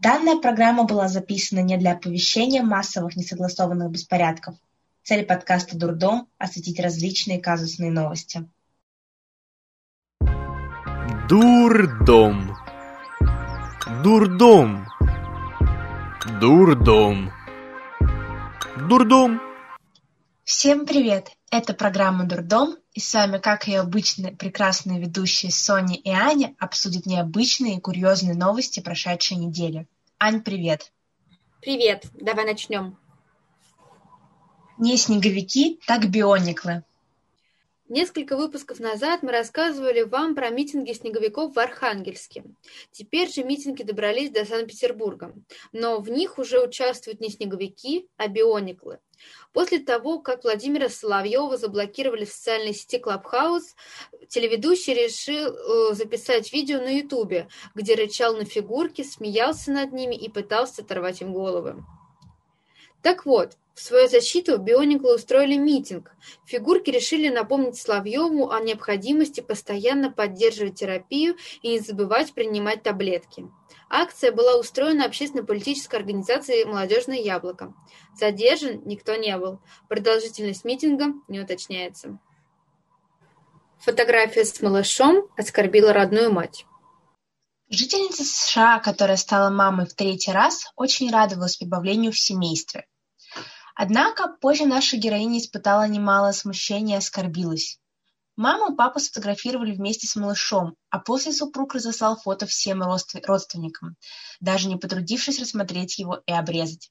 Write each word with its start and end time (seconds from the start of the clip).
Данная 0.00 0.36
программа 0.36 0.84
была 0.84 1.08
записана 1.08 1.58
не 1.58 1.76
для 1.76 1.92
оповещения 1.92 2.62
массовых 2.62 3.16
несогласованных 3.16 3.90
беспорядков. 3.90 4.54
Цель 5.02 5.24
подкаста 5.24 5.76
«Дурдом»– 5.76 6.28
осветить 6.38 6.78
различные 6.78 7.40
казусные 7.40 7.90
новости. 7.90 8.48
Дурдом. 11.28 12.54
Дурдом. 14.04 14.86
Дурдом. 16.40 17.32
Дурдом. 18.88 19.47
Всем 20.48 20.86
привет! 20.86 21.32
Это 21.50 21.74
программа 21.74 22.24
«Дурдом», 22.24 22.78
и 22.94 23.00
с 23.00 23.12
вами, 23.12 23.36
как 23.36 23.68
и 23.68 23.74
обычно, 23.74 24.32
прекрасные 24.32 24.98
ведущие 24.98 25.52
Соня 25.52 25.94
и 25.94 26.08
Аня 26.08 26.56
обсудят 26.58 27.04
необычные 27.04 27.76
и 27.76 27.80
курьезные 27.80 28.34
новости 28.34 28.80
прошедшей 28.80 29.36
недели. 29.36 29.86
Ань, 30.18 30.40
привет! 30.40 30.90
Привет! 31.60 32.06
Давай 32.14 32.46
начнем. 32.46 32.96
Не 34.78 34.96
снеговики, 34.96 35.80
так 35.86 36.08
биониклы. 36.08 36.82
Несколько 37.88 38.36
выпусков 38.36 38.80
назад 38.80 39.22
мы 39.22 39.32
рассказывали 39.32 40.02
вам 40.02 40.34
про 40.34 40.50
митинги 40.50 40.92
снеговиков 40.92 41.54
в 41.54 41.58
Архангельске. 41.58 42.44
Теперь 42.90 43.32
же 43.32 43.44
митинги 43.44 43.82
добрались 43.82 44.30
до 44.30 44.44
Санкт-Петербурга, 44.44 45.34
но 45.72 45.98
в 45.98 46.10
них 46.10 46.38
уже 46.38 46.62
участвуют 46.62 47.20
не 47.20 47.30
снеговики, 47.30 48.06
а 48.18 48.28
биониклы. 48.28 48.98
После 49.54 49.78
того, 49.78 50.20
как 50.20 50.44
Владимира 50.44 50.90
Соловьева 50.90 51.56
заблокировали 51.56 52.26
в 52.26 52.30
социальной 52.30 52.74
сети 52.74 52.98
Клабхаус, 52.98 53.74
телеведущий 54.28 54.92
решил 54.92 55.48
э, 55.48 55.94
записать 55.94 56.52
видео 56.52 56.80
на 56.80 56.90
Ютубе, 56.98 57.48
где 57.74 57.94
рычал 57.94 58.36
на 58.36 58.44
фигурки, 58.44 59.02
смеялся 59.02 59.72
над 59.72 59.92
ними 59.92 60.14
и 60.14 60.28
пытался 60.28 60.82
оторвать 60.82 61.22
им 61.22 61.32
головы. 61.32 61.82
Так 63.02 63.26
вот, 63.26 63.56
в 63.78 63.80
свою 63.80 64.08
защиту 64.08 64.58
биониклы 64.58 65.14
устроили 65.14 65.54
митинг. 65.54 66.10
Фигурки 66.46 66.90
решили 66.90 67.28
напомнить 67.28 67.76
Соловьеву 67.76 68.50
о 68.50 68.58
необходимости 68.58 69.40
постоянно 69.40 70.10
поддерживать 70.10 70.74
терапию 70.74 71.36
и 71.62 71.70
не 71.70 71.78
забывать 71.78 72.32
принимать 72.34 72.82
таблетки. 72.82 73.46
Акция 73.88 74.32
была 74.32 74.58
устроена 74.58 75.04
общественно-политической 75.04 75.94
организацией 75.94 76.64
«Молодежное 76.64 77.18
яблоко». 77.18 77.72
Задержан 78.16 78.82
никто 78.84 79.14
не 79.14 79.38
был. 79.38 79.60
Продолжительность 79.88 80.64
митинга 80.64 81.14
не 81.28 81.38
уточняется. 81.38 82.18
Фотография 83.78 84.44
с 84.44 84.60
малышом 84.60 85.28
оскорбила 85.36 85.92
родную 85.92 86.32
мать. 86.32 86.66
Жительница 87.70 88.24
США, 88.24 88.78
которая 88.78 89.18
стала 89.18 89.50
мамой 89.50 89.84
в 89.84 89.92
третий 89.92 90.32
раз, 90.32 90.72
очень 90.74 91.10
радовалась 91.10 91.58
прибавлению 91.58 92.12
в 92.12 92.18
семействе. 92.18 92.86
Однако 93.74 94.28
позже 94.40 94.64
наша 94.64 94.96
героиня 94.96 95.38
испытала 95.38 95.86
немало 95.86 96.32
смущения 96.32 96.94
и 96.94 96.98
оскорбилась. 96.98 97.78
Маму 98.36 98.72
и 98.72 98.76
папу 98.76 99.00
сфотографировали 99.00 99.74
вместе 99.74 100.06
с 100.06 100.16
малышом, 100.16 100.76
а 100.88 100.98
после 100.98 101.30
супруг 101.30 101.74
разослал 101.74 102.16
фото 102.16 102.46
всем 102.46 102.82
родственникам, 102.82 103.96
даже 104.40 104.66
не 104.66 104.76
потрудившись 104.76 105.38
рассмотреть 105.38 105.98
его 105.98 106.22
и 106.24 106.32
обрезать. 106.32 106.90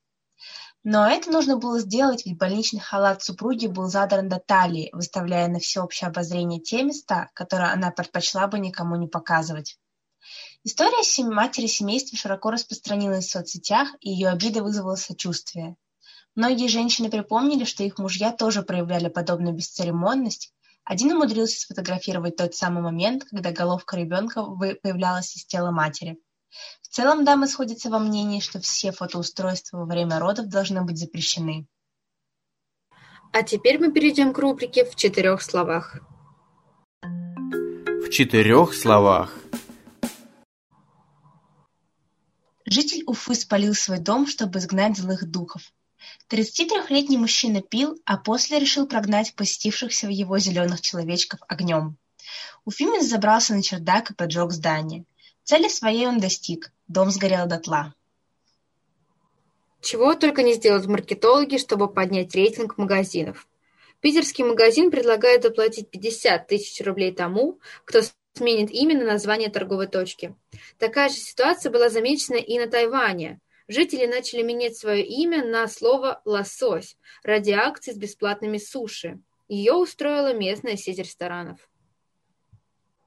Но 0.84 1.08
это 1.08 1.32
нужно 1.32 1.58
было 1.58 1.80
сделать, 1.80 2.24
ведь 2.24 2.38
больничный 2.38 2.82
халат 2.82 3.24
супруги 3.24 3.66
был 3.66 3.88
задран 3.88 4.30
до 4.30 4.38
талии, 4.38 4.92
выставляя 4.94 5.48
на 5.48 5.58
всеобщее 5.58 6.10
обозрение 6.10 6.62
те 6.62 6.84
места, 6.84 7.32
которые 7.34 7.72
она 7.72 7.90
предпочла 7.90 8.46
бы 8.46 8.60
никому 8.60 8.96
не 8.96 9.08
показывать. 9.08 9.80
История 10.64 11.04
матери 11.24 11.68
семейства 11.68 12.18
широко 12.18 12.52
распространилась 12.52 13.28
в 13.28 13.32
соцсетях, 13.32 13.90
и 14.02 14.10
ее 14.10 14.30
обида 14.30 14.64
вызвала 14.64 14.96
сочувствие. 14.96 15.76
Многие 16.36 16.68
женщины 16.68 17.10
припомнили, 17.10 17.64
что 17.64 17.84
их 17.84 17.98
мужья 17.98 18.32
тоже 18.32 18.62
проявляли 18.62 19.10
подобную 19.10 19.56
бесцеремонность, 19.56 20.54
один 20.88 21.12
умудрился 21.12 21.60
сфотографировать 21.60 22.38
тот 22.38 22.56
самый 22.56 22.82
момент, 22.82 23.26
когда 23.26 23.52
головка 23.52 23.98
ребенка 23.98 24.42
появлялась 24.82 25.36
из 25.36 25.46
тела 25.46 25.70
матери. 25.70 26.18
В 26.82 26.88
целом 26.88 27.26
дамы 27.26 27.48
сходятся 27.48 27.90
во 27.90 28.00
мнении, 28.00 28.40
что 28.40 28.62
все 28.62 28.94
фотоустройства 28.94 29.80
во 29.80 29.86
время 29.86 30.18
родов 30.18 30.48
должны 30.48 30.82
быть 30.84 30.98
запрещены. 30.98 31.68
А 33.34 33.44
теперь 33.44 33.80
мы 33.80 33.92
перейдем 33.92 34.32
к 34.32 34.38
рубрике 34.38 34.86
«В 34.86 34.96
четырех 34.96 35.42
словах». 35.42 36.00
В 37.02 38.10
четырех 38.10 38.74
словах. 38.74 39.34
Уфы 43.28 43.36
спалил 43.36 43.74
свой 43.74 44.00
дом, 44.00 44.26
чтобы 44.26 44.60
изгнать 44.60 44.96
злых 44.96 45.30
духов. 45.30 45.74
Тридцатитрехлетний 46.30 47.18
мужчина 47.18 47.62
пил, 47.62 48.02
а 48.06 48.16
после 48.16 48.58
решил 48.58 48.88
прогнать 48.88 49.34
посетившихся 49.36 50.08
в 50.08 50.12
его 50.12 50.40
зеленых 50.40 50.80
человечков 50.80 51.42
огнем. 51.50 51.98
Уфимец 52.64 53.06
забрался 53.06 53.54
на 53.54 53.62
чердак 53.62 54.12
и 54.12 54.14
поджег 54.14 54.52
здание. 54.54 55.04
Цели 55.44 55.68
своей 55.68 56.08
он 56.08 56.22
достиг. 56.22 56.72
Дом 56.88 57.12
сгорел 57.12 57.48
дотла. 57.48 57.94
Чего 59.82 60.16
только 60.16 60.42
не 60.42 60.54
сделают 60.54 60.86
маркетологи, 60.86 61.58
чтобы 61.58 61.92
поднять 61.92 62.34
рейтинг 62.34 62.78
магазинов. 62.78 63.46
Питерский 64.00 64.46
магазин 64.46 64.90
предлагает 64.90 65.44
заплатить 65.44 65.90
50 65.90 66.48
тысяч 66.48 66.80
рублей 66.86 67.12
тому, 67.14 67.60
кто 67.84 68.02
сменит 68.38 68.72
имя 68.72 68.98
на 68.98 69.06
название 69.06 69.50
торговой 69.50 69.88
точки. 69.88 70.36
Такая 70.78 71.10
же 71.10 71.16
ситуация 71.16 71.72
была 71.72 71.90
замечена 71.90 72.38
и 72.38 72.58
на 72.60 72.68
Тайване. 72.68 73.40
Жители 73.68 74.06
начали 74.06 74.44
менять 74.44 74.78
свое 74.78 75.06
имя 75.06 75.44
на 75.44 75.68
слово 75.68 76.22
«лосось» 76.24 76.96
ради 77.24 77.52
акций 77.52 77.94
с 77.94 77.98
бесплатными 77.98 78.58
суши. 78.58 79.20
Ее 79.50 79.74
устроила 79.74 80.34
местная 80.34 80.78
сеть 80.78 81.00
ресторанов. 81.00 81.60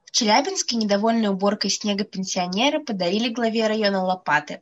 В 0.05 0.11
Челябинске 0.11 0.75
недовольные 0.75 1.31
уборкой 1.31 1.69
снега 1.69 2.03
пенсионеры 2.03 2.83
подарили 2.83 3.29
главе 3.29 3.67
района 3.67 4.03
лопаты. 4.03 4.61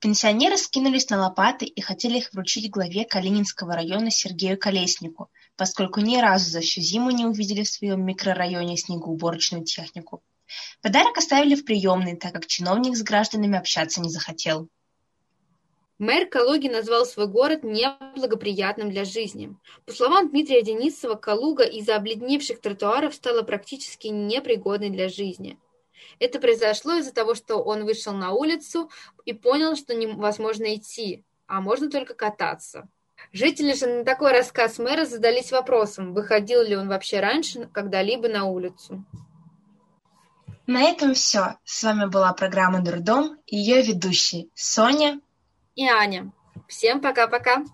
Пенсионеры 0.00 0.56
скинулись 0.56 1.08
на 1.10 1.20
лопаты 1.20 1.66
и 1.66 1.80
хотели 1.80 2.18
их 2.18 2.32
вручить 2.32 2.70
главе 2.70 3.04
Калининского 3.04 3.74
района 3.74 4.10
Сергею 4.10 4.58
Колеснику, 4.58 5.30
поскольку 5.60 6.00
ни 6.00 6.16
разу 6.16 6.50
за 6.50 6.60
всю 6.62 6.80
зиму 6.80 7.10
не 7.10 7.26
увидели 7.26 7.64
в 7.64 7.68
своем 7.68 8.02
микрорайоне 8.06 8.78
снегоуборочную 8.78 9.62
технику. 9.62 10.22
Подарок 10.80 11.18
оставили 11.18 11.54
в 11.54 11.66
приемной, 11.66 12.16
так 12.16 12.32
как 12.32 12.46
чиновник 12.46 12.96
с 12.96 13.02
гражданами 13.02 13.58
общаться 13.58 14.00
не 14.00 14.08
захотел. 14.08 14.68
Мэр 15.98 16.26
Калуги 16.30 16.68
назвал 16.68 17.04
свой 17.04 17.26
город 17.26 17.62
неблагоприятным 17.62 18.90
для 18.90 19.04
жизни. 19.04 19.54
По 19.84 19.92
словам 19.92 20.30
Дмитрия 20.30 20.62
Денисова, 20.62 21.16
Калуга 21.16 21.64
из-за 21.64 21.96
обледневших 21.96 22.62
тротуаров 22.62 23.14
стала 23.14 23.42
практически 23.42 24.06
непригодной 24.06 24.88
для 24.88 25.10
жизни. 25.10 25.58
Это 26.20 26.40
произошло 26.40 26.94
из-за 26.94 27.12
того, 27.12 27.34
что 27.34 27.56
он 27.56 27.84
вышел 27.84 28.14
на 28.14 28.32
улицу 28.32 28.90
и 29.26 29.34
понял, 29.34 29.76
что 29.76 29.94
невозможно 29.94 30.74
идти, 30.74 31.22
а 31.46 31.60
можно 31.60 31.90
только 31.90 32.14
кататься. 32.14 32.88
Жители 33.32 33.74
же 33.74 33.86
на 33.86 34.04
такой 34.04 34.32
рассказ 34.32 34.78
мэра 34.78 35.04
задались 35.04 35.52
вопросом, 35.52 36.14
выходил 36.14 36.62
ли 36.62 36.76
он 36.76 36.88
вообще 36.88 37.20
раньше 37.20 37.68
когда-либо 37.72 38.28
на 38.28 38.44
улицу. 38.44 39.04
На 40.66 40.82
этом 40.82 41.14
все. 41.14 41.56
С 41.64 41.82
вами 41.82 42.06
была 42.06 42.32
программа 42.32 42.80
«Дурдом» 42.80 43.38
и 43.46 43.56
ее 43.56 43.82
ведущие 43.82 44.48
Соня 44.54 45.20
и 45.74 45.86
Аня. 45.86 46.32
Всем 46.68 47.00
пока-пока! 47.00 47.64